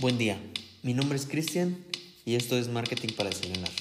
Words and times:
Buen 0.00 0.16
día, 0.16 0.38
mi 0.84 0.94
nombre 0.94 1.18
es 1.18 1.26
Cristian 1.26 1.76
y 2.24 2.36
esto 2.36 2.56
es 2.56 2.68
Marketing 2.68 3.14
para 3.16 3.30
Desayunar. 3.30 3.72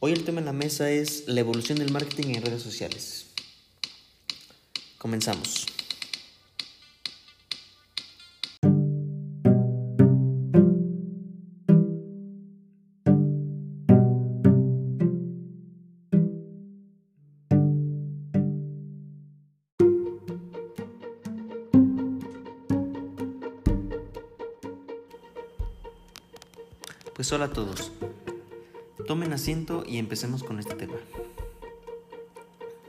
Hoy 0.00 0.10
el 0.10 0.24
tema 0.24 0.40
en 0.40 0.46
la 0.46 0.52
mesa 0.52 0.90
es 0.90 1.22
la 1.28 1.38
evolución 1.38 1.78
del 1.78 1.92
marketing 1.92 2.34
en 2.34 2.42
redes 2.42 2.62
sociales. 2.62 3.26
Comenzamos. 4.98 5.77
Pues 27.18 27.32
hola 27.32 27.46
a 27.46 27.52
todos. 27.52 27.90
Tomen 29.08 29.32
asiento 29.32 29.82
y 29.84 29.98
empecemos 29.98 30.44
con 30.44 30.60
este 30.60 30.76
tema. 30.76 30.94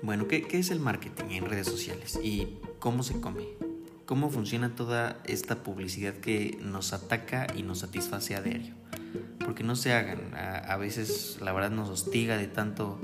Bueno, 0.03 0.27
¿qué, 0.27 0.45
es 0.51 0.69
el 0.69 0.79
marketing 0.79 1.31
en 1.31 1.45
redes 1.47 1.65
sociales 1.65 2.19
y 2.21 2.59
cómo 2.77 3.01
se 3.01 3.19
come? 3.19 3.47
¿Cómo 4.05 4.29
funciona 4.29 4.75
toda 4.75 5.19
esta 5.25 5.63
publicidad 5.63 6.13
que 6.13 6.59
nos 6.61 6.93
ataca 6.93 7.47
y 7.55 7.63
nos 7.63 7.79
satisface 7.79 8.35
a 8.35 8.43
diario? 8.43 8.75
Porque 9.43 9.63
no 9.63 9.75
se 9.75 9.93
hagan, 9.93 10.35
a, 10.35 10.77
veces 10.77 11.39
la 11.41 11.51
verdad 11.51 11.71
nos 11.71 11.89
hostiga 11.89 12.37
de 12.37 12.45
tanto 12.45 12.99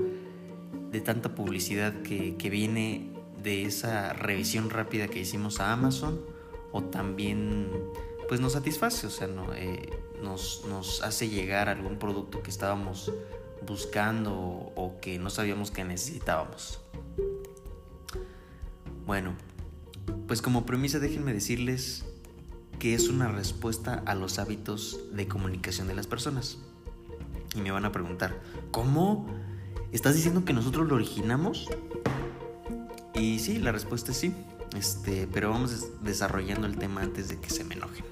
de 0.92 1.00
tanta 1.00 1.34
publicidad 1.34 2.02
que, 2.02 2.36
que 2.36 2.50
viene 2.50 3.10
de 3.42 3.64
esa 3.64 4.12
revisión 4.12 4.70
rápida 4.70 5.08
que 5.08 5.18
hicimos 5.18 5.58
a 5.58 5.72
Amazon 5.72 6.20
o 6.70 6.84
también 6.84 7.68
pues 8.28 8.40
nos 8.40 8.52
satisface, 8.52 9.06
o 9.06 9.10
sea, 9.10 9.26
no, 9.26 9.54
eh, 9.54 9.90
nos, 10.22 10.64
nos, 10.68 11.02
hace 11.02 11.28
llegar 11.28 11.68
algún 11.68 11.98
producto 11.98 12.42
que 12.42 12.50
estábamos 12.50 13.12
buscando 13.66 14.32
o, 14.34 14.98
que 15.00 15.18
no 15.18 15.30
sabíamos 15.30 15.70
que 15.70 15.84
necesitábamos. 15.84 16.80
Bueno, 19.06 19.34
pues 20.26 20.42
como 20.42 20.66
premisa 20.66 20.98
déjenme 20.98 21.32
decirles 21.32 22.04
que 22.78 22.94
es 22.94 23.08
una 23.08 23.28
respuesta 23.28 24.02
a 24.06 24.14
los 24.14 24.38
hábitos 24.38 25.00
de 25.12 25.28
comunicación 25.28 25.86
de 25.86 25.94
las 25.94 26.06
personas. 26.06 26.58
Y 27.54 27.60
me 27.60 27.70
van 27.70 27.84
a 27.84 27.92
preguntar, 27.92 28.38
¿cómo? 28.70 29.26
¿Estás 29.92 30.14
diciendo 30.14 30.44
que 30.44 30.52
nosotros 30.52 30.86
lo 30.88 30.96
originamos? 30.96 31.68
Y 33.14 33.38
sí, 33.38 33.58
la 33.58 33.72
respuesta 33.72 34.10
es 34.10 34.18
sí. 34.18 34.34
Este, 34.76 35.26
pero 35.32 35.50
vamos 35.50 36.02
desarrollando 36.02 36.66
el 36.66 36.76
tema 36.76 37.00
antes 37.00 37.28
de 37.28 37.40
que 37.40 37.48
se 37.48 37.64
me 37.64 37.74
enojen. 37.74 38.04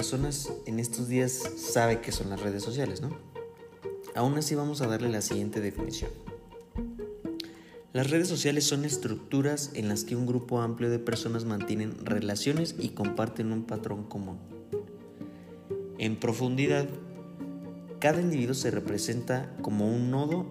Personas 0.00 0.50
en 0.64 0.80
estos 0.80 1.08
días 1.08 1.46
sabe 1.58 2.00
qué 2.00 2.10
son 2.10 2.30
las 2.30 2.40
redes 2.40 2.62
sociales, 2.62 3.02
¿no? 3.02 3.10
Aún 4.14 4.38
así 4.38 4.54
vamos 4.54 4.80
a 4.80 4.86
darle 4.86 5.10
la 5.10 5.20
siguiente 5.20 5.60
definición. 5.60 6.10
Las 7.92 8.08
redes 8.08 8.26
sociales 8.26 8.64
son 8.64 8.86
estructuras 8.86 9.72
en 9.74 9.90
las 9.90 10.04
que 10.04 10.16
un 10.16 10.24
grupo 10.24 10.62
amplio 10.62 10.88
de 10.88 10.98
personas 10.98 11.44
mantienen 11.44 12.02
relaciones 12.02 12.76
y 12.78 12.88
comparten 12.94 13.52
un 13.52 13.64
patrón 13.64 14.04
común. 14.04 14.38
En 15.98 16.18
profundidad, 16.18 16.88
cada 17.98 18.22
individuo 18.22 18.54
se 18.54 18.70
representa 18.70 19.54
como 19.60 19.86
un 19.86 20.10
nodo 20.10 20.50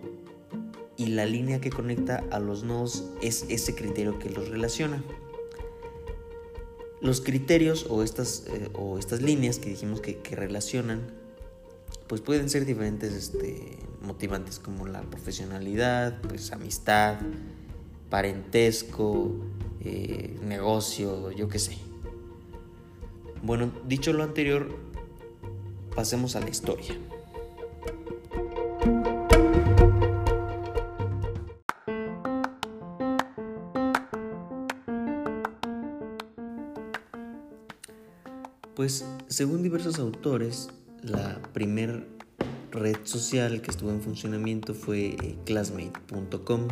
y 0.95 1.07
la 1.07 1.25
línea 1.25 1.59
que 1.59 1.71
conecta 1.71 2.23
a 2.29 2.37
los 2.39 2.63
nodos 2.63 3.09
es 3.23 3.47
ese 3.49 3.73
criterio 3.73 4.19
que 4.19 4.29
los 4.29 4.47
relaciona. 4.47 5.03
Los 7.01 7.21
criterios 7.21 7.85
o 7.89 8.03
estas, 8.03 8.45
eh, 8.47 8.69
o 8.73 8.97
estas 8.97 9.21
líneas 9.21 9.59
que 9.59 9.69
dijimos 9.69 10.01
que, 10.01 10.19
relacionan, 10.35 11.01
pues 12.07 12.21
pueden 12.21 12.49
ser 12.49 12.65
diferentes 12.65 13.13
este, 13.13 13.77
motivantes 14.01 14.59
como 14.59 14.87
la 14.87 15.01
profesionalidad, 15.01 16.21
pues 16.21 16.51
amistad, 16.51 17.19
parentesco, 18.09 19.35
eh, 19.81 20.37
negocio, 20.43 21.31
yo 21.31 21.47
qué 21.47 21.59
sé. 21.59 21.77
Bueno, 23.41 23.71
dicho 23.87 24.11
lo 24.11 24.23
anterior, 24.23 24.75
pasemos 25.95 26.35
a 26.35 26.41
la 26.41 26.49
historia. 26.49 26.97
Pues 38.79 39.03
según 39.27 39.61
diversos 39.61 39.99
autores, 39.99 40.69
la 41.03 41.41
primer 41.51 42.07
red 42.71 42.95
social 43.03 43.61
que 43.61 43.71
estuvo 43.71 43.91
en 43.91 44.01
funcionamiento 44.01 44.73
fue 44.73 45.17
eh, 45.21 45.35
classmate.com. 45.43 46.69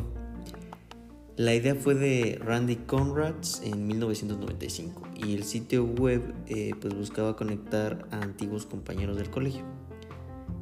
La 1.36 1.54
idea 1.54 1.76
fue 1.76 1.96
de 1.96 2.40
Randy 2.42 2.78
Conrads 2.78 3.62
en 3.62 3.86
1995 3.88 5.02
y 5.18 5.36
el 5.36 5.44
sitio 5.44 5.84
web 5.84 6.34
eh, 6.48 6.76
pues 6.80 6.94
buscaba 6.94 7.36
conectar 7.36 8.08
a 8.12 8.22
antiguos 8.22 8.66
compañeros 8.66 9.18
del 9.18 9.30
colegio. 9.30 9.66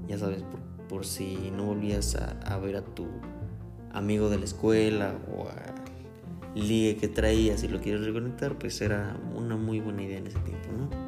Ya 0.08 0.18
sabes, 0.18 0.44
por, 0.90 1.06
si 1.06 1.52
no 1.56 1.66
volvías 1.66 2.16
a, 2.16 2.40
a, 2.40 2.58
ver 2.58 2.76
a 2.78 2.82
tu 2.84 3.06
amigo 3.94 4.32
de 4.32 4.40
la 4.40 4.46
escuela 4.46 5.16
o 5.32 5.48
a 5.48 5.76
ligue 6.56 6.98
que 6.98 7.08
traías 7.08 7.64
y 7.64 7.68
lo 7.68 7.82
quieres 7.82 8.04
reconectar, 8.04 8.58
pues 8.58 8.82
era 8.82 9.16
una 9.36 9.56
muy 9.56 9.80
buena 9.80 10.02
idea 10.02 10.18
en 10.18 10.26
ese 10.26 10.40
tiempo, 10.40 10.70
¿no? 10.76 11.05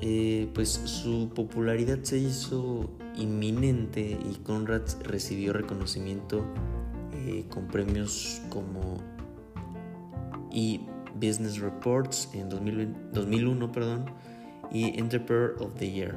Eh, 0.00 0.48
pues 0.54 0.68
su 0.68 1.30
popularidad 1.34 1.98
se 2.02 2.18
hizo 2.18 2.90
inminente 3.16 4.18
y 4.30 4.34
Conrad 4.42 4.82
recibió 5.02 5.54
reconocimiento 5.54 6.44
eh, 7.14 7.46
con 7.48 7.66
premios 7.66 8.42
como 8.50 8.98
e-Business 10.52 11.58
Reports 11.60 12.28
en 12.34 12.50
2001 12.50 13.72
perdón, 13.72 14.04
y 14.70 14.98
Entrepreneur 14.98 15.56
of 15.60 15.74
the 15.74 15.90
Year. 15.90 16.14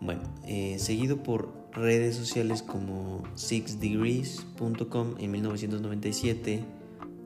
Bueno, 0.00 0.22
eh, 0.46 0.78
seguido 0.78 1.22
por 1.22 1.50
redes 1.72 2.14
sociales 2.14 2.62
como 2.62 3.22
sixdegrees.com 3.36 5.14
en 5.18 5.30
1997, 5.30 6.62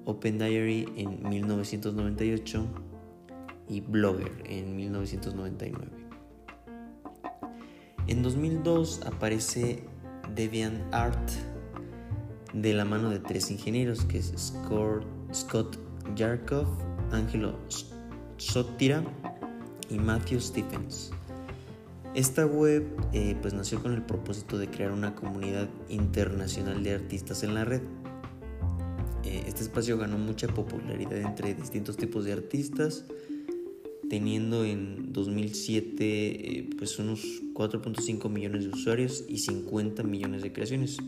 Open 0.05 0.38
Diary 0.38 0.88
en 0.97 1.28
1998, 1.28 2.66
y 3.69 3.81
Blogger 3.81 4.33
en 4.47 4.77
1999. 4.77 5.87
En 8.06 8.23
2002 8.23 9.03
aparece 9.06 9.84
DeviantArt 10.34 11.31
de 12.55 12.73
la 12.73 12.84
mano 12.84 13.11
de 13.11 13.19
tres 13.19 13.51
ingenieros 13.51 14.05
que 14.05 14.19
es 14.19 14.33
Scott 15.33 15.79
Yarkov, 16.17 16.67
Angelo 17.12 17.59
Sotira 18.39 19.03
y 19.91 19.99
Matthew 19.99 20.41
Stephens. 20.41 21.11
Esta 22.15 22.47
web 22.47 22.87
eh, 23.12 23.37
pues 23.41 23.55
nació 23.55 23.83
con 23.83 23.93
el 23.93 24.03
propósito 24.03 24.59
de 24.59 24.69
crear 24.69 24.93
una 24.93 25.15
comunidad 25.15 25.69
internacional 25.89 26.83
de 26.83 26.95
artistas 26.95 27.43
en 27.43 27.55
la 27.55 27.65
red. 27.65 27.83
Eh, 29.25 29.45
este 29.47 29.62
espacio 29.62 29.99
ganó 29.99 30.17
mucha 30.17 30.49
popularidad 30.49 31.19
entre 31.19 31.55
distintos 31.55 31.97
tipos 31.97 32.25
de 32.25 32.33
artistas, 32.33 33.05
teniendo 34.08 34.64
en 34.64 35.12
2007 35.12 35.96
eh, 36.00 36.70
pues 36.78 36.99
unos 36.99 37.20
4.5 37.55 38.28
millones 38.31 38.64
de 38.64 38.70
usuarios 38.70 39.25
y 39.28 39.38
50 39.38 40.02
millones 40.02 40.43
de 40.43 40.52
creaciones. 40.52 40.99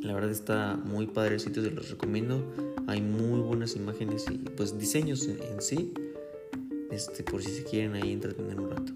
La 0.00 0.14
verdad 0.14 0.30
está 0.30 0.76
muy 0.76 1.06
padre 1.06 1.34
el 1.34 1.40
sitio, 1.40 1.62
se 1.62 1.70
los 1.70 1.90
recomiendo. 1.90 2.44
Hay 2.88 3.00
muy 3.00 3.40
buenas 3.40 3.76
imágenes 3.76 4.26
y 4.30 4.38
pues 4.38 4.78
diseños 4.78 5.28
en, 5.28 5.62
sí. 5.62 5.92
Este, 6.90 7.22
por 7.22 7.42
si 7.42 7.50
se 7.52 7.64
quieren 7.64 7.94
ahí 7.94 8.12
entretener 8.12 8.60
un 8.60 8.70
rato. 8.70 8.92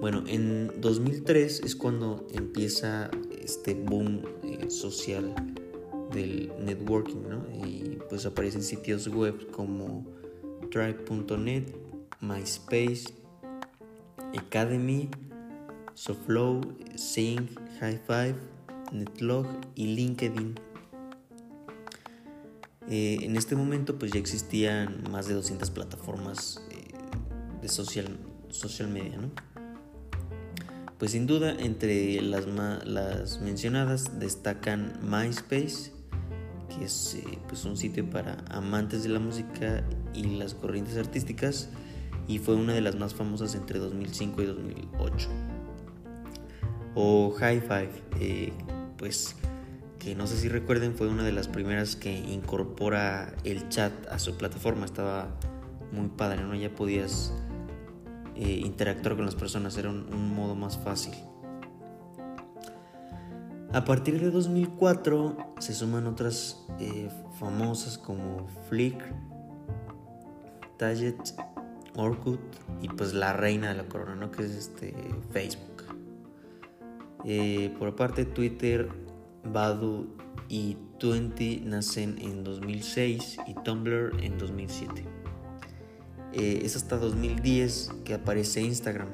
Bueno, 0.00 0.24
en 0.26 0.80
2003 0.80 1.60
es 1.60 1.76
cuando 1.76 2.26
empieza 2.32 3.10
este 3.40 3.74
boom 3.74 4.22
eh, 4.42 4.68
social 4.68 5.32
del 6.12 6.50
networking, 6.64 7.22
¿no? 7.28 7.46
Y 7.64 7.98
pues 8.08 8.26
aparecen 8.26 8.62
sitios 8.62 9.06
web 9.06 9.50
como 9.50 10.04
Drive.net, 10.70 11.74
MySpace, 12.20 13.12
Academy, 14.36 15.08
Soflow, 15.94 16.60
Sync, 16.96 17.50
High 17.80 18.00
Five, 18.06 18.36
Netlog 18.92 19.46
y 19.74 19.94
LinkedIn. 19.94 20.54
Eh, 22.88 23.18
en 23.22 23.36
este 23.36 23.56
momento 23.56 23.98
pues 23.98 24.12
ya 24.12 24.18
existían 24.18 25.04
más 25.10 25.26
de 25.26 25.34
200 25.34 25.70
plataformas 25.70 26.60
eh, 26.70 26.88
de 27.60 27.68
social, 27.68 28.18
social 28.50 28.88
media, 28.88 29.16
¿no? 29.16 29.30
Pues 31.02 31.12
sin 31.12 31.26
duda, 31.26 31.52
entre 31.58 32.20
las, 32.22 32.46
las 32.86 33.40
mencionadas 33.40 34.20
destacan 34.20 34.92
MySpace, 35.02 35.90
que 36.68 36.84
es 36.84 37.16
eh, 37.16 37.38
pues 37.48 37.64
un 37.64 37.76
sitio 37.76 38.08
para 38.08 38.44
amantes 38.50 39.02
de 39.02 39.08
la 39.08 39.18
música 39.18 39.82
y 40.14 40.36
las 40.36 40.54
corrientes 40.54 40.96
artísticas, 40.96 41.68
y 42.28 42.38
fue 42.38 42.54
una 42.54 42.72
de 42.72 42.80
las 42.80 42.96
más 42.96 43.14
famosas 43.14 43.54
entre 43.54 43.78
2005 43.78 44.42
y 44.42 44.46
2008. 44.46 45.28
O 46.94 47.30
High 47.38 47.60
Five, 47.60 47.90
eh, 48.20 48.52
pues 48.98 49.36
que 49.98 50.16
no 50.16 50.26
sé 50.26 50.36
si 50.36 50.48
recuerden, 50.48 50.94
fue 50.94 51.06
una 51.06 51.22
de 51.22 51.30
las 51.30 51.46
primeras 51.46 51.94
que 51.94 52.12
incorpora 52.12 53.32
el 53.44 53.68
chat 53.68 53.92
a 54.08 54.18
su 54.18 54.36
plataforma. 54.36 54.84
Estaba 54.84 55.28
muy 55.92 56.08
padre, 56.08 56.42
¿no? 56.42 56.56
Ya 56.56 56.74
podías 56.74 57.32
eh, 58.34 58.62
interactuar 58.64 59.14
con 59.14 59.26
las 59.26 59.36
personas, 59.36 59.76
era 59.78 59.90
un, 59.90 60.34
modo 60.34 60.56
más 60.56 60.76
fácil. 60.76 61.14
A 63.72 63.84
partir 63.84 64.20
de 64.20 64.30
2004 64.30 65.54
se 65.60 65.72
suman 65.72 66.06
otras 66.06 66.66
eh, 66.80 67.08
famosas 67.38 67.96
como 67.96 68.48
Flickr, 68.68 69.14
Orkut 71.94 72.40
y 72.80 72.88
pues 72.88 73.14
la 73.14 73.32
reina 73.32 73.68
de 73.68 73.76
la 73.76 73.84
corona, 73.84 74.14
¿no? 74.14 74.30
Que 74.30 74.44
es 74.44 74.52
este 74.52 74.94
Facebook. 75.30 75.84
Eh, 77.24 77.74
por 77.78 77.88
aparte 77.88 78.24
Twitter 78.24 78.88
Badu 79.44 80.08
y 80.48 80.76
Twenty 80.98 81.62
nacen 81.64 82.18
en 82.18 82.44
2006 82.44 83.38
y 83.46 83.54
Tumblr 83.54 84.12
en 84.22 84.38
2007. 84.38 85.04
Eh, 86.32 86.62
es 86.64 86.76
hasta 86.76 86.96
2010 86.96 87.90
que 88.04 88.14
aparece 88.14 88.60
Instagram. 88.62 89.08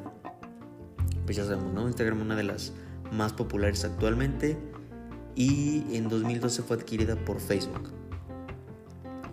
Pues 1.24 1.36
ya 1.36 1.44
sabemos, 1.44 1.72
¿no? 1.72 1.86
Instagram 1.86 2.20
una 2.22 2.36
de 2.36 2.44
las 2.44 2.72
más 3.12 3.32
populares 3.32 3.84
actualmente 3.84 4.56
y 5.34 5.84
en 5.94 6.08
2012 6.08 6.62
fue 6.62 6.76
adquirida 6.76 7.16
por 7.16 7.40
Facebook. 7.40 7.97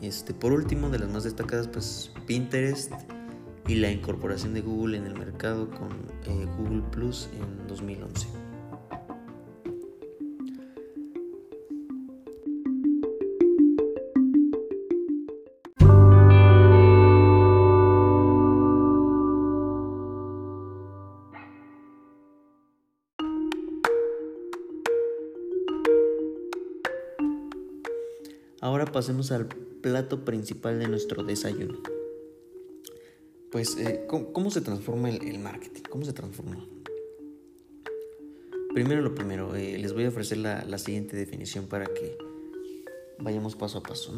Este, 0.01 0.33
por 0.33 0.51
último, 0.51 0.89
de 0.89 0.99
las 0.99 1.09
más 1.09 1.23
destacadas, 1.23 1.67
pues 1.67 2.11
Pinterest 2.25 2.91
y 3.67 3.75
la 3.75 3.91
incorporación 3.91 4.53
de 4.53 4.61
Google 4.61 4.97
en 4.97 5.05
el 5.05 5.17
mercado 5.17 5.69
con 5.69 5.89
eh, 6.25 6.47
Google 6.57 6.83
Plus 6.91 7.29
en 7.33 7.67
2011. 7.67 8.27
Ahora 28.61 28.85
pasemos 28.85 29.31
al 29.31 29.47
plato 29.85 30.25
principal 30.25 30.79
de 30.79 30.87
nuestro 30.87 31.23
desayuno. 31.23 31.77
Pues, 33.51 33.77
eh, 33.77 34.07
¿cómo, 34.07 34.49
se 34.49 34.61
transforma 34.61 35.11
el, 35.11 35.37
marketing? 35.37 35.83
¿Cómo 35.91 36.03
se 36.03 36.11
transforma? 36.11 36.67
Primero 38.73 39.03
lo 39.03 39.13
primero, 39.13 39.55
eh, 39.55 39.77
les 39.77 39.93
voy 39.93 40.05
a 40.05 40.09
ofrecer 40.09 40.39
la, 40.39 40.77
siguiente 40.79 41.15
definición 41.15 41.67
para 41.67 41.85
que 41.85 42.17
vayamos 43.19 43.55
paso 43.55 43.77
a 43.77 43.83
paso. 43.83 44.11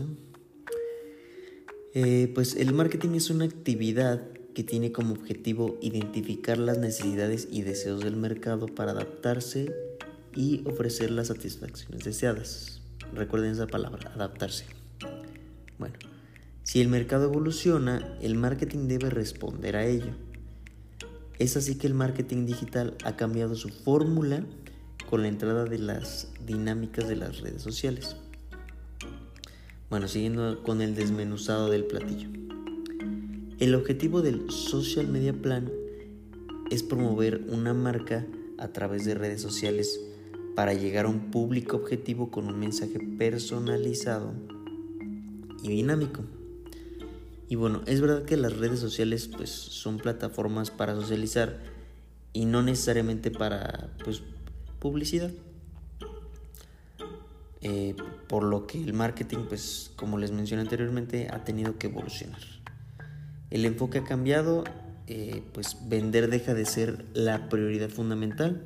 Eh, 1.93 2.31
pues 2.33 2.55
el 2.55 2.73
marketing 2.73 3.15
es 3.15 3.29
una 3.29 3.43
actividad 3.43 4.25
que 4.55 4.63
tiene 4.63 4.93
como 4.93 5.15
objetivo 5.15 5.77
identificar 5.81 6.57
las 6.59 6.77
necesidades 6.77 7.49
y 7.51 7.63
deseos 7.63 8.05
del 8.05 8.15
mercado 8.15 8.67
para 8.67 8.91
adaptarse 8.91 9.75
y 10.33 10.63
ofrecer 10.65 11.11
las 11.11 11.27
satisfacciones 11.27 12.05
deseadas. 12.05 12.81
Recuerden 13.13 13.51
esa 13.51 13.67
palabra, 13.67 14.13
adaptarse. 14.15 14.76
Bueno, 15.79 15.95
si 16.63 16.81
el 16.81 16.87
mercado 16.87 17.25
evoluciona, 17.25 18.17
el 18.21 18.35
marketing 18.35 18.87
debe 18.87 19.09
responder 19.09 19.75
a 19.75 19.85
ello. 19.85 20.11
Es 21.39 21.55
así 21.55 21.75
que 21.75 21.87
el 21.87 21.93
marketing 21.93 22.45
digital 22.45 22.95
ha 23.03 23.15
cambiado 23.15 23.55
su 23.55 23.69
fórmula 23.69 24.43
con 25.09 25.21
la 25.21 25.27
entrada 25.27 25.65
de 25.65 25.79
las 25.79 26.29
dinámicas 26.45 27.07
de 27.07 27.15
las 27.15 27.39
redes 27.41 27.61
sociales. 27.61 28.17
Bueno, 29.89 30.07
siguiendo 30.07 30.63
con 30.63 30.81
el 30.81 30.95
desmenuzado 30.95 31.69
del 31.69 31.85
platillo. 31.85 32.29
El 33.59 33.73
objetivo 33.75 34.21
del 34.21 34.51
Social 34.51 35.07
Media 35.07 35.33
Plan 35.33 35.71
es 36.69 36.83
promover 36.83 37.45
una 37.49 37.73
marca 37.73 38.25
a 38.57 38.67
través 38.69 39.05
de 39.05 39.15
redes 39.15 39.41
sociales 39.41 39.99
para 40.55 40.73
llegar 40.73 41.05
a 41.05 41.09
un 41.09 41.31
público 41.31 41.77
objetivo 41.77 42.29
con 42.31 42.47
un 42.47 42.59
mensaje 42.59 42.99
personalizado 42.99 44.33
y 45.63 45.69
dinámico. 45.69 46.23
Y 47.49 47.55
bueno, 47.55 47.81
es 47.85 48.01
verdad 48.01 48.23
que 48.23 48.35
las 48.35 48.57
redes 48.57 48.79
sociales 48.79 49.29
pues 49.35 49.49
son 49.49 49.97
plataformas 49.97 50.69
para 50.69 50.95
socializar 50.95 51.59
y 52.33 52.45
no 52.45 52.61
necesariamente 52.61 53.31
para 53.31 53.89
pues 54.03 54.21
publicidad. 54.79 55.31
Eh, 57.61 57.95
por 58.27 58.43
lo 58.43 58.67
que 58.67 58.83
el 58.83 58.93
marketing 58.93 59.45
pues 59.49 59.91
como 59.95 60.19
les 60.19 60.31
mencioné 60.31 60.61
anteriormente 60.61 61.29
ha 61.31 61.43
tenido 61.43 61.77
que 61.77 61.87
evolucionar. 61.87 62.41
El 63.49 63.65
enfoque 63.65 63.99
ha 63.99 64.03
cambiado, 64.03 64.65
eh, 65.07 65.41
pues 65.53 65.77
vender 65.87 66.29
deja 66.29 66.53
de 66.53 66.65
ser 66.65 67.05
la 67.13 67.47
prioridad 67.47 67.89
fundamental 67.89 68.61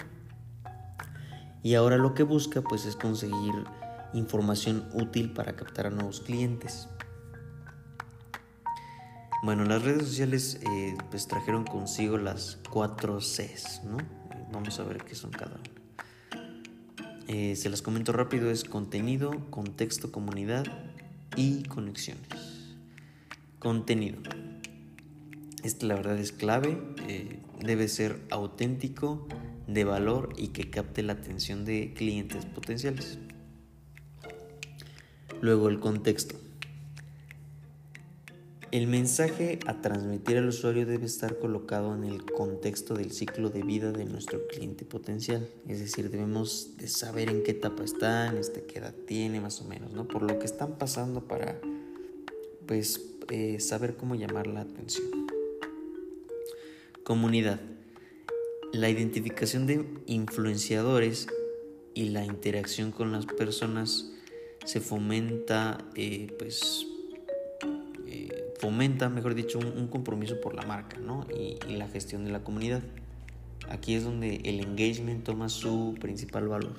y 1.64 1.76
ahora 1.76 1.98
lo 1.98 2.16
que 2.16 2.24
busca 2.24 2.62
pues 2.62 2.86
es 2.86 2.96
conseguir 2.96 3.54
información 4.14 4.90
útil 4.94 5.34
para 5.34 5.56
captar 5.56 5.88
a 5.88 5.90
nuevos 5.90 6.22
clientes. 6.22 6.88
Bueno, 9.44 9.66
las 9.66 9.82
redes 9.82 10.08
sociales 10.08 10.60
eh, 10.62 10.96
pues 11.10 11.28
trajeron 11.28 11.66
consigo 11.66 12.18
las 12.18 12.60
cuatro 12.70 13.18
Cs, 13.20 13.82
¿no? 13.86 13.98
Vamos 14.52 14.80
a 14.80 14.84
ver 14.84 15.04
qué 15.04 15.16
son 15.16 15.32
cada 15.32 15.56
una. 15.56 16.44
Eh, 17.28 17.56
se 17.56 17.70
las 17.70 17.82
comento 17.82 18.12
rápido, 18.12 18.52
es 18.52 18.64
contenido, 18.64 19.32
contexto, 19.50 20.12
comunidad 20.12 20.66
y 21.36 21.64
conexiones. 21.64 22.76
Contenido. 23.58 24.22
Este 25.64 25.86
la 25.86 25.96
verdad 25.96 26.18
es 26.20 26.32
clave, 26.32 26.78
eh, 27.08 27.40
debe 27.62 27.88
ser 27.88 28.20
auténtico, 28.32 29.28
de 29.68 29.84
valor 29.86 30.34
y 30.38 30.50
que 30.50 30.70
capte 30.70 31.04
la 31.04 31.14
atención 31.14 31.66
de 31.66 31.94
clientes 31.94 32.46
potenciales. 32.46 33.20
Luego 35.42 35.70
el 35.70 35.80
contexto. 35.80 36.36
El 38.72 38.88
mensaje 38.88 39.60
a 39.66 39.82
transmitir 39.82 40.38
al 40.38 40.48
usuario 40.48 40.86
debe 40.86 41.06
estar 41.06 41.40
colocado 41.40 41.94
en 41.94 42.06
el 42.06 42.24
contexto 42.24 42.94
del 42.94 43.12
ciclo 43.12 43.50
de 43.50 43.64
vida 43.64 43.92
de 43.92 44.06
nuestro 44.06 44.48
cliente 44.48 44.86
potencial. 44.86 45.50
Es 45.68 45.80
decir, 45.80 46.10
debemos 46.10 46.78
de 46.78 46.88
saber 46.88 47.30
en 47.30 47.44
qué 47.44 47.52
etapa 47.52 47.84
están, 47.84 48.38
este, 48.38 48.64
qué 48.64 48.80
edad 48.80 48.94
tiene 49.08 49.42
más 49.42 49.60
o 49.60 49.66
menos, 49.66 49.92
¿no? 49.92 50.08
Por 50.08 50.22
lo 50.22 50.40
que 50.40 50.46
están 50.46 50.78
pasando 50.78 51.28
para 51.28 51.60
pues 52.66 53.02
eh, 53.30 53.60
saber 53.60 53.98
cómo 53.98 54.16
llamar 54.16 54.48
la 54.48 54.62
atención. 54.62 55.08
Comunidad. 57.04 57.60
La 58.72 58.90
identificación 58.90 59.68
de 59.68 59.86
influenciadores 60.06 61.28
y 61.94 62.10
la 62.10 62.24
interacción 62.24 62.92
con 62.92 63.12
las 63.12 63.26
personas 63.26 64.14
se 64.66 64.80
fomenta, 64.80 65.78
eh, 65.96 66.34
pues, 66.38 66.86
eh, 68.08 68.54
fomenta, 68.60 69.10
mejor 69.10 69.36
dicho, 69.36 69.60
un, 69.60 69.88
compromiso 69.88 70.40
por 70.40 70.56
la 70.56 70.64
marca 70.64 70.98
¿no? 70.98 71.26
y, 71.36 71.58
la 71.74 71.88
gestión 71.88 72.26
de 72.26 72.32
la 72.32 72.44
comunidad. 72.44 72.82
Aquí 73.70 73.96
es 73.96 74.04
donde 74.04 74.38
el 74.46 74.60
engagement 74.60 75.24
toma 75.24 75.50
su 75.50 75.96
principal 76.00 76.48
valor. 76.48 76.76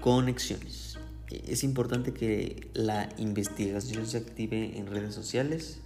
Conexiones. 0.00 0.98
Es 1.30 1.64
importante 1.64 2.12
que 2.12 2.68
la 2.74 3.08
investigación 3.18 4.06
se 4.06 4.18
active 4.18 4.76
en 4.76 4.86
redes 4.86 5.14
sociales 5.14 5.80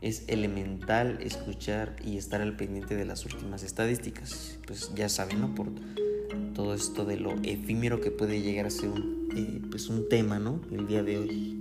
es 0.00 0.24
elemental 0.28 1.18
escuchar 1.20 1.96
y 2.04 2.16
estar 2.16 2.40
al 2.40 2.56
pendiente 2.56 2.96
de 2.96 3.04
las 3.04 3.24
últimas 3.24 3.62
estadísticas. 3.62 4.58
Pues 4.66 4.92
ya 4.94 5.08
saben, 5.08 5.40
¿no? 5.40 5.54
Todo 6.60 6.74
esto 6.74 7.06
de 7.06 7.16
lo 7.16 7.36
efímero 7.42 8.02
que 8.02 8.10
puede 8.10 8.42
llegar 8.42 8.66
a 8.66 8.70
ser 8.70 8.90
un, 8.90 9.30
eh, 9.34 9.62
pues 9.70 9.88
un 9.88 10.10
tema, 10.10 10.38
¿no? 10.38 10.60
El 10.70 10.86
día 10.86 11.02
de 11.02 11.16
hoy. 11.16 11.56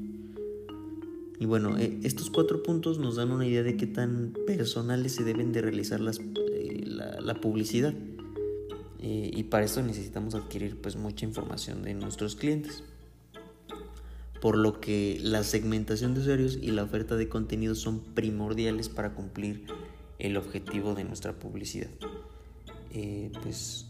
Y 1.39 1.46
bueno, 1.46 1.77
eh, 1.77 2.00
estos 2.03 2.29
cuatro 2.29 2.63
puntos 2.63 3.00
nos 3.00 3.15
dan 3.15 3.32
una 3.32 3.46
idea 3.46 3.63
de 3.63 3.77
qué 3.77 3.88
tan 3.88 4.34
personales 4.46 5.15
se 5.15 5.24
deben 5.24 5.53
de 5.53 5.62
realizar 5.62 6.01
las, 6.01 6.20
eh, 6.20 6.84
la, 6.86 7.36
publicidad. 7.36 7.94
y 9.01 9.44
para 9.44 9.63
eso 9.63 9.82
necesitamos 9.82 10.36
adquirir 10.36 10.75
pues 10.82 10.98
mucha 10.98 11.25
información 11.25 11.84
de 11.84 11.94
nuestros 11.94 12.36
clientes. 12.36 12.84
por 14.41 14.58
lo 14.58 14.82
que 14.82 15.18
la 15.22 15.44
segmentación 15.44 16.13
de 16.13 16.22
usuarios 16.22 16.60
y 16.62 16.72
la 16.72 16.84
oferta 16.84 17.15
de 17.15 17.29
contenido 17.29 17.75
son 17.75 18.01
primordiales 18.01 18.89
para 18.89 19.13
cumplir 19.13 19.65
el 20.18 20.36
objetivo 20.36 20.94
de 20.94 21.06
nuestra 21.06 21.39
publicidad. 21.39 21.89
Pues 23.44 23.88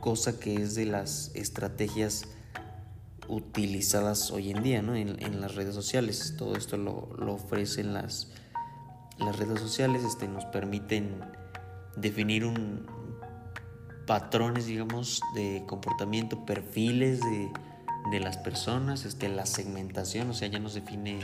cosa 0.00 0.38
que 0.38 0.54
es 0.54 0.74
de 0.74 0.86
las 0.86 1.30
estrategias 1.34 2.24
utilizadas 3.28 4.30
hoy 4.30 4.50
en 4.50 4.62
día 4.62 4.82
¿no? 4.82 4.96
en, 4.96 5.40
las 5.40 5.54
redes 5.54 5.74
sociales. 5.74 6.34
Todo 6.36 6.56
esto 6.56 6.76
lo, 6.76 7.32
ofrecen 7.32 7.94
las, 7.94 8.32
las 9.18 9.38
redes 9.38 9.60
sociales, 9.60 10.02
este, 10.04 10.26
nos 10.26 10.44
permiten 10.46 11.20
definir 11.96 12.44
un 12.44 12.86
patrones, 14.06 14.66
digamos, 14.66 15.20
de 15.34 15.62
comportamiento, 15.68 16.44
perfiles 16.44 17.20
de, 17.20 17.48
de 18.10 18.18
las 18.18 18.38
personas, 18.38 19.04
este, 19.04 19.28
la 19.28 19.46
segmentación, 19.46 20.30
o 20.30 20.34
sea, 20.34 20.48
ya 20.48 20.58
nos 20.58 20.74
define 20.74 21.20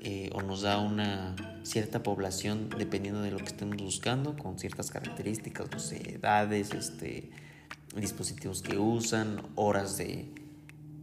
eh, 0.00 0.28
o 0.34 0.42
nos 0.42 0.60
da 0.60 0.78
una 0.78 1.34
cierta 1.62 2.02
población 2.02 2.68
dependiendo 2.76 3.22
de 3.22 3.30
lo 3.30 3.38
que 3.38 3.44
estemos 3.44 3.76
buscando, 3.76 4.36
con 4.36 4.58
ciertas 4.58 4.90
características, 4.90 5.70
no 5.70 5.96
edades, 5.96 6.74
este, 6.74 7.30
dispositivos 8.02 8.62
que 8.62 8.78
usan, 8.78 9.42
horas 9.54 9.96
de 9.98 10.32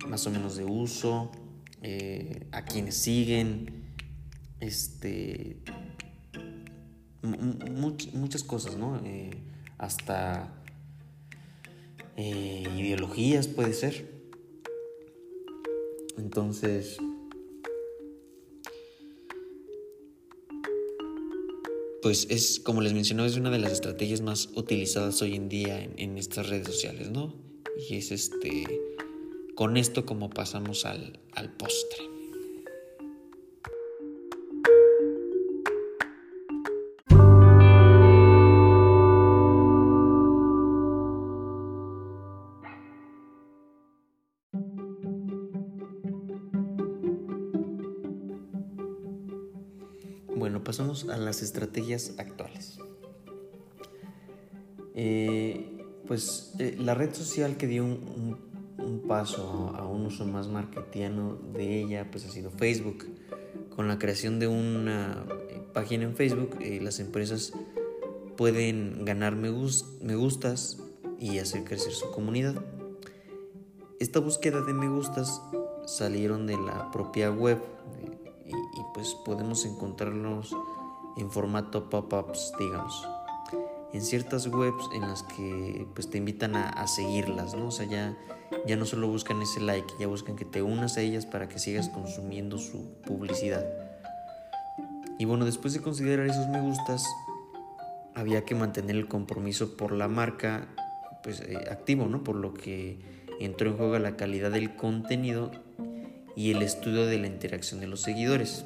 más 0.07 0.25
o 0.27 0.31
menos 0.31 0.55
de 0.55 0.65
uso, 0.65 1.31
eh, 1.81 2.47
a 2.51 2.63
quienes 2.63 2.95
siguen, 2.95 3.83
este, 4.59 5.57
muchas 7.23 8.43
cosas, 8.43 8.77
¿no? 8.77 8.99
Eh, 9.05 9.31
hasta 9.77 10.53
ideologías 12.17 13.47
puede 13.47 13.73
ser. 13.73 14.11
Entonces, 16.17 16.97
pues 22.01 22.27
es, 22.29 22.59
como 22.59 22.81
les 22.81 22.93
mencionaba, 22.93 23.27
es 23.27 23.35
una 23.35 23.49
de 23.49 23.59
las 23.59 23.73
estrategias 23.73 24.21
más 24.21 24.49
utilizadas 24.55 25.21
hoy 25.21 25.35
en 25.35 25.49
día 25.49 25.83
en, 25.83 26.17
estas 26.17 26.49
redes 26.49 26.67
sociales, 26.67 27.09
¿no? 27.11 27.35
Y 27.89 27.95
es 27.95 28.11
este, 28.11 28.65
con 29.55 29.77
esto 29.77 30.05
como 30.05 30.29
pasamos 30.29 30.85
al, 30.85 31.19
al 31.33 31.51
postre. 31.53 32.20
Las 51.31 51.41
estrategias 51.41 52.11
actuales. 52.17 52.77
Eh, 54.93 55.81
pues 56.05 56.53
eh, 56.59 56.75
la 56.77 56.93
red 56.93 57.13
social 57.13 57.55
que 57.55 57.67
dio 57.67 57.85
un, 57.85 58.51
paso 59.07 59.73
a, 59.77 59.87
un 59.87 60.07
uso 60.07 60.25
más 60.25 60.49
marketiano 60.49 61.37
de 61.53 61.83
ella 61.83 62.11
pues 62.11 62.25
ha 62.25 62.29
sido 62.29 62.51
Facebook. 62.51 63.05
Con 63.73 63.87
la 63.87 63.97
creación 63.97 64.39
de 64.39 64.47
una 64.47 65.23
eh, 65.49 65.61
página 65.73 66.03
en 66.03 66.17
Facebook, 66.17 66.59
las 66.81 66.99
empresas 66.99 67.53
pueden 68.35 69.05
ganar 69.05 69.37
me, 69.37 69.51
me 70.01 70.15
gustas 70.15 70.79
y 71.17 71.39
hacer 71.39 71.63
crecer 71.63 71.93
su 71.93 72.11
comunidad. 72.11 72.55
Esta 74.01 74.19
búsqueda 74.19 74.59
de 74.59 74.73
me 74.73 74.89
gustas 74.89 75.41
salieron 75.85 76.45
de 76.45 76.57
la 76.57 76.91
propia 76.91 77.31
web 77.31 77.59
y, 78.45 78.81
pues 78.93 79.15
podemos 79.23 79.65
encontrarlos 79.65 80.53
en 81.17 81.31
formato 81.31 81.89
pop-ups, 81.89 82.53
digamos. 82.59 83.07
En 83.93 84.01
ciertas 84.01 84.47
webs 84.47 84.85
en 84.93 85.01
las 85.01 85.23
que 85.23 85.85
pues 85.93 86.09
te 86.09 86.17
invitan 86.17 86.55
a, 86.55 86.87
seguirlas, 86.87 87.55
¿no? 87.55 87.67
O 87.67 87.71
sea, 87.71 87.85
ya, 87.85 88.17
ya 88.65 88.77
no 88.77 88.85
solo 88.85 89.07
buscan 89.07 89.41
ese 89.41 89.59
like, 89.59 89.93
ya 89.99 90.07
buscan 90.07 90.35
que 90.35 90.45
te 90.45 90.61
unas 90.61 90.97
a 90.97 91.01
ellas 91.01 91.25
para 91.25 91.49
que 91.49 91.59
sigas 91.59 91.89
consumiendo 91.89 92.57
su 92.57 92.93
publicidad. 93.05 93.65
Y 95.17 95.25
bueno, 95.25 95.45
después 95.45 95.73
de 95.73 95.81
considerar 95.81 96.25
esos 96.25 96.47
me 96.47 96.61
gustas, 96.61 97.05
había 98.15 98.45
que 98.45 98.55
mantener 98.55 98.95
el 98.95 99.07
compromiso 99.07 99.75
por 99.75 99.91
la 99.91 100.07
marca 100.07 100.67
pues 101.23 101.41
eh, 101.41 101.57
activo, 101.69 102.07
¿no? 102.07 102.23
Por 102.23 102.35
lo 102.35 102.53
que 102.53 102.99
entró 103.39 103.69
en 103.69 103.77
juego 103.77 103.99
la 103.99 104.15
calidad 104.15 104.51
del 104.51 104.75
contenido 104.75 105.51
y 106.35 106.51
el 106.51 106.61
estudio 106.61 107.05
de 107.05 107.17
la 107.17 107.27
interacción 107.27 107.79
de 107.79 107.87
los 107.87 108.01
seguidores. 108.01 108.65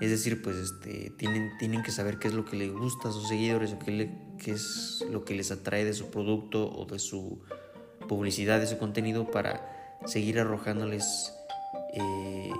Es 0.00 0.10
decir, 0.10 0.42
pues 0.42 0.56
este, 0.56 1.10
tienen, 1.18 1.56
tienen 1.58 1.82
que 1.82 1.90
saber 1.90 2.18
qué 2.18 2.28
es 2.28 2.34
lo 2.34 2.44
que 2.44 2.56
les 2.56 2.72
gusta 2.72 3.08
a 3.08 3.12
sus 3.12 3.28
seguidores 3.28 3.72
o 3.72 3.78
qué, 3.78 4.10
qué 4.38 4.52
es 4.52 5.04
lo 5.10 5.24
que 5.24 5.34
les 5.34 5.50
atrae 5.50 5.84
de 5.84 5.92
su 5.92 6.10
producto 6.10 6.70
o 6.70 6.86
de 6.86 6.98
su 6.98 7.40
publicidad, 8.08 8.60
de 8.60 8.66
su 8.66 8.78
contenido 8.78 9.30
para 9.30 9.98
seguir 10.06 10.38
arrojándoles 10.38 11.32
eh, 11.94 12.52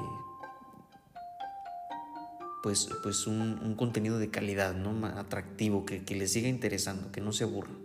pues, 2.63 2.89
pues 3.03 3.27
un, 3.27 3.75
contenido 3.77 4.19
de 4.19 4.31
calidad, 4.31 4.75
¿no? 4.75 5.07
atractivo, 5.07 5.85
que, 5.85 6.03
les 6.15 6.33
siga 6.33 6.49
interesando, 6.49 7.13
que 7.13 7.21
no 7.21 7.33
se 7.33 7.45
aburran. 7.45 7.79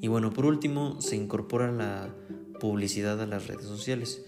Y 0.00 0.08
bueno, 0.08 0.32
por 0.32 0.46
último, 0.46 1.00
se 1.00 1.16
incorpora 1.16 1.70
la 1.70 2.14
publicidad 2.60 3.20
a 3.20 3.26
las 3.26 3.46
redes 3.46 3.66
sociales. 3.66 4.24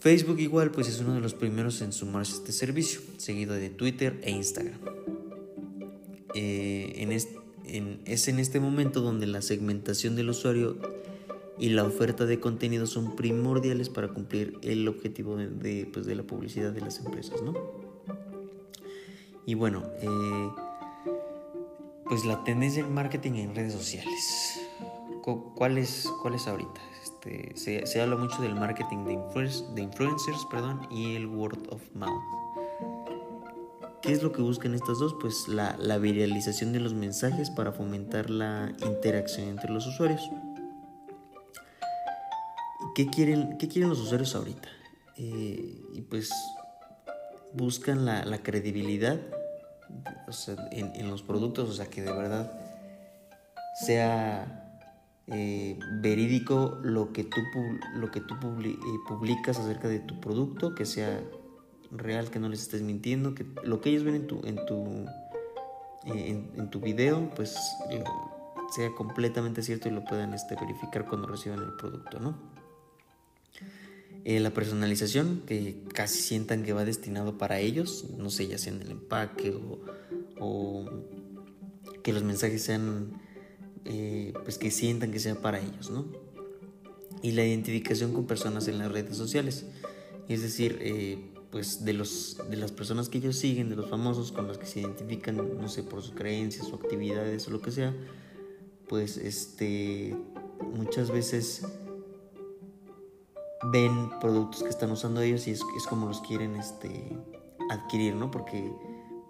Facebook 0.00 0.40
igual 0.40 0.70
pues 0.70 0.88
es 0.88 1.00
uno 1.00 1.14
de 1.14 1.20
los 1.20 1.34
primeros 1.34 1.80
en 1.82 1.92
sumarse 1.92 2.32
a 2.32 2.36
este 2.36 2.52
servicio, 2.52 3.00
seguido 3.18 3.54
de 3.54 3.70
Twitter 3.70 4.18
e 4.22 4.30
Instagram. 4.30 4.80
Eh, 6.34 7.06
es 8.04 8.28
en 8.28 8.38
este 8.38 8.60
momento 8.60 9.00
donde 9.00 9.26
la 9.26 9.42
segmentación 9.42 10.16
del 10.16 10.30
usuario 10.30 10.76
y 11.60 11.68
la 11.68 11.84
oferta 11.84 12.24
de 12.24 12.40
contenido 12.40 12.86
son 12.86 13.14
primordiales 13.14 13.90
para 13.90 14.08
cumplir 14.08 14.58
el 14.62 14.88
objetivo 14.88 15.36
de, 15.36 15.88
pues, 15.92 16.06
de 16.06 16.14
la 16.14 16.22
publicidad 16.22 16.72
de 16.72 16.80
las 16.80 16.98
empresas. 17.00 17.42
¿no? 17.42 17.54
Y 19.44 19.54
bueno, 19.54 19.82
eh, 20.00 20.50
pues 22.06 22.24
la 22.24 22.42
tendencia 22.44 22.82
en 22.82 22.92
marketing 22.92 23.32
en 23.32 23.54
redes 23.54 23.74
sociales. 23.74 24.58
¿Cuál 25.54 25.76
es, 25.76 26.08
cuál 26.22 26.34
es 26.34 26.46
ahorita? 26.46 26.80
Este, 27.22 27.86
se, 27.86 28.00
habla 28.00 28.16
mucho 28.16 28.40
del 28.40 28.54
marketing 28.54 29.04
de, 29.04 29.18
de 29.74 29.82
influencers 29.82 30.46
perdón, 30.50 30.86
y 30.90 31.16
el 31.16 31.26
word 31.26 31.68
of 31.70 31.82
mouth. 31.94 32.22
¿Qué 34.00 34.12
es 34.12 34.22
lo 34.22 34.32
que 34.32 34.40
buscan 34.40 34.74
estas 34.74 34.98
dos? 34.98 35.14
Pues 35.20 35.46
la, 35.46 35.76
la 35.78 35.98
viralización 35.98 36.72
de 36.72 36.80
los 36.80 36.94
mensajes 36.94 37.50
para 37.50 37.72
fomentar 37.72 38.30
la 38.30 38.72
interacción 38.86 39.48
entre 39.48 39.70
los 39.70 39.86
usuarios. 39.86 40.30
¿Qué 42.94 43.08
quieren, 43.08 43.58
qué 43.58 43.68
quieren 43.68 43.90
los 43.90 44.00
usuarios 44.00 44.34
ahorita? 44.34 44.68
Eh, 45.18 45.82
y 45.92 46.00
pues 46.00 46.30
buscan 47.52 48.06
la, 48.06 48.24
la 48.24 48.38
credibilidad 48.42 49.20
en, 50.70 50.92
en, 50.94 51.10
los 51.10 51.22
productos, 51.22 51.68
o 51.68 51.72
sea, 51.74 51.86
que 51.86 52.00
de 52.00 52.12
verdad 52.12 52.50
sea 53.86 54.59
eh, 55.26 55.78
verídico 56.00 56.80
lo 56.82 57.12
que 57.12 57.22
tú, 57.22 57.40
lo 57.94 58.10
que 58.10 58.20
tú 58.20 58.34
eh, 58.64 58.76
publicas 59.06 59.58
acerca 59.58 59.86
de 59.86 60.00
tu 60.00 60.18
producto, 60.18 60.74
que 60.74 60.84
sea 60.84 61.22
real, 61.92 62.30
que 62.30 62.40
no 62.40 62.48
les 62.48 62.62
estés 62.62 62.82
mintiendo, 62.82 63.34
que 63.34 63.46
lo 63.62 63.80
que 63.80 63.90
ellos 63.90 64.02
ven 64.02 64.16
en 64.16 64.26
tu, 64.26 64.40
en 64.44 64.56
tu, 64.66 65.06
eh, 66.06 66.42
en, 66.56 66.70
tu 66.70 66.80
video, 66.80 67.30
pues 67.36 67.56
sea 68.74 68.90
completamente 68.96 69.62
cierto 69.62 69.88
y 69.88 69.92
lo 69.92 70.04
puedan 70.04 70.34
este, 70.34 70.56
verificar 70.56 71.06
cuando 71.06 71.28
reciban 71.28 71.60
el 71.60 71.74
producto, 71.74 72.18
¿no? 72.18 72.60
la 74.22 74.50
personalización, 74.50 75.42
que 75.46 75.82
casi 75.94 76.20
sientan 76.20 76.62
que 76.62 76.72
va 76.72 76.84
destinado 76.84 77.36
para 77.38 77.58
ellos, 77.58 78.06
no 78.16 78.30
sé, 78.30 78.46
ya 78.46 78.58
sea 78.58 78.72
en 78.72 78.82
el 78.82 78.90
empaque 78.92 79.50
o, 79.50 79.80
o 80.38 80.84
que 82.02 82.12
los 82.12 82.22
mensajes 82.22 82.62
sean 82.62 83.12
eh, 83.84 84.32
pues 84.44 84.58
que 84.58 84.70
sientan 84.70 85.10
que 85.12 85.18
sea 85.18 85.40
para 85.40 85.60
ellos, 85.60 85.90
¿no? 85.90 86.06
Y 87.22 87.32
la 87.32 87.44
identificación 87.44 88.12
con 88.12 88.26
personas 88.26 88.68
en 88.68 88.78
las 88.78 88.90
redes 88.90 89.16
sociales, 89.16 89.66
es 90.28 90.42
decir, 90.42 90.78
eh, 90.80 91.18
pues 91.50 91.84
de, 91.84 91.92
los, 91.92 92.38
de 92.48 92.56
las 92.56 92.72
personas 92.72 93.08
que 93.08 93.18
ellos 93.18 93.36
siguen, 93.36 93.68
de 93.68 93.76
los 93.76 93.88
famosos 93.88 94.32
con 94.32 94.46
los 94.46 94.58
que 94.58 94.66
se 94.66 94.80
identifican, 94.80 95.36
no 95.36 95.68
sé, 95.68 95.82
por 95.82 96.02
sus 96.02 96.14
creencias 96.14 96.70
o 96.72 96.76
actividades 96.76 97.46
o 97.48 97.50
lo 97.50 97.60
que 97.60 97.72
sea, 97.72 97.94
pues 98.88 99.16
este, 99.16 100.16
muchas 100.72 101.10
veces 101.10 101.62
ven 103.72 104.10
productos 104.20 104.62
que 104.62 104.68
están 104.68 104.90
usando 104.90 105.20
ellos 105.20 105.46
y 105.48 105.52
es, 105.52 105.62
es 105.76 105.86
como 105.86 106.06
los 106.06 106.20
quieren 106.20 106.56
este, 106.56 107.16
adquirir, 107.70 108.14
¿no? 108.14 108.30
Porque 108.30 108.72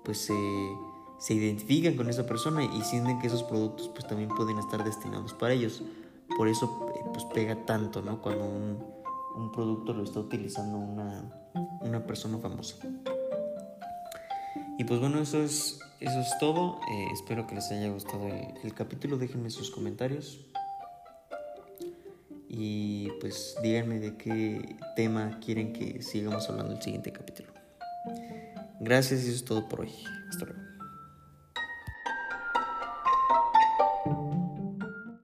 pues 0.04 0.30
eh, 0.30 0.70
se 1.20 1.34
identifican 1.34 1.96
con 1.96 2.08
esa 2.08 2.26
persona 2.26 2.64
y 2.64 2.82
sienten 2.82 3.18
que 3.18 3.26
esos 3.26 3.42
productos 3.42 3.88
pues 3.88 4.06
también 4.06 4.30
pueden 4.30 4.58
estar 4.58 4.82
destinados 4.82 5.34
para 5.34 5.52
ellos. 5.52 5.82
Por 6.36 6.48
eso 6.48 6.88
eh, 6.94 7.00
pues 7.12 7.24
pega 7.26 7.66
tanto, 7.66 8.00
¿no? 8.00 8.22
Cuando 8.22 8.46
un, 8.46 8.82
un 9.36 9.52
producto 9.52 9.92
lo 9.92 10.02
está 10.02 10.18
utilizando 10.18 10.78
una, 10.78 11.22
una 11.82 12.06
persona 12.06 12.38
famosa. 12.38 12.76
Y 14.78 14.84
pues 14.84 14.98
bueno, 14.98 15.20
eso 15.20 15.42
es, 15.42 15.78
eso 16.00 16.20
es 16.20 16.38
todo. 16.38 16.80
Eh, 16.90 17.08
espero 17.12 17.46
que 17.46 17.54
les 17.54 17.70
haya 17.70 17.90
gustado 17.90 18.26
el, 18.26 18.54
el 18.62 18.72
capítulo. 18.72 19.18
Déjenme 19.18 19.50
sus 19.50 19.70
comentarios. 19.70 20.40
Y 22.48 23.10
pues 23.20 23.56
díganme 23.62 24.00
de 24.00 24.16
qué 24.16 24.76
tema 24.96 25.38
quieren 25.44 25.74
que 25.74 26.02
sigamos 26.02 26.48
hablando 26.48 26.72
el 26.72 26.82
siguiente 26.82 27.12
capítulo. 27.12 27.52
Gracias 28.80 29.20
y 29.24 29.26
eso 29.26 29.36
es 29.36 29.44
todo 29.44 29.68
por 29.68 29.82
hoy. 29.82 29.92
Hasta 30.30 30.46
luego. 30.46 30.59